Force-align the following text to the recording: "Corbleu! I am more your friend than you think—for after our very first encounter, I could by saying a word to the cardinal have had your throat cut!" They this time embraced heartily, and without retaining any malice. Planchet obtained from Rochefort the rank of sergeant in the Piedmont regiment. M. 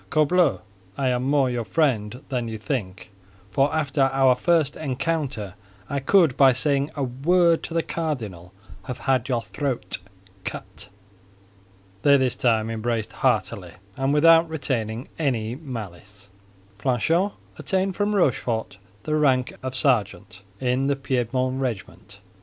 "Corbleu! 0.09 0.61
I 0.97 1.09
am 1.09 1.21
more 1.21 1.47
your 1.47 1.63
friend 1.63 2.23
than 2.29 2.47
you 2.47 2.57
think—for 2.57 3.71
after 3.71 4.09
our 4.11 4.33
very 4.33 4.43
first 4.43 4.75
encounter, 4.75 5.53
I 5.91 5.99
could 5.99 6.35
by 6.35 6.53
saying 6.53 6.89
a 6.95 7.03
word 7.03 7.61
to 7.65 7.75
the 7.75 7.83
cardinal 7.83 8.51
have 8.85 8.97
had 8.97 9.29
your 9.29 9.43
throat 9.43 9.99
cut!" 10.43 10.87
They 12.01 12.17
this 12.17 12.35
time 12.35 12.71
embraced 12.71 13.11
heartily, 13.11 13.73
and 13.95 14.11
without 14.11 14.49
retaining 14.49 15.07
any 15.19 15.53
malice. 15.55 16.31
Planchet 16.79 17.33
obtained 17.59 17.95
from 17.95 18.15
Rochefort 18.15 18.79
the 19.03 19.15
rank 19.15 19.53
of 19.61 19.75
sergeant 19.75 20.41
in 20.59 20.87
the 20.87 20.95
Piedmont 20.95 21.61
regiment. 21.61 22.19
M. 22.23 22.27